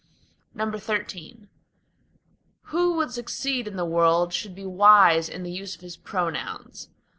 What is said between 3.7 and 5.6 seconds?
the world should be wise in the